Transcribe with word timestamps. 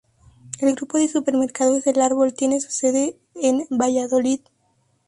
El 0.57 0.73
grupo 0.73 0.97
de 0.97 1.07
supermercados 1.07 1.85
El 1.85 2.01
Árbol 2.01 2.33
tiene 2.33 2.59
su 2.59 2.71
sede 2.71 3.19
en 3.35 3.67
Valladolid. 3.69 4.39